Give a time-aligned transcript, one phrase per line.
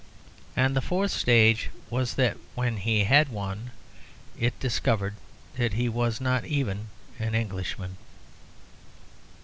[0.55, 3.69] And the fourth stage was that when he had won,
[4.35, 5.13] it discovered
[5.57, 6.87] that he was not even
[7.19, 7.97] an Englishman.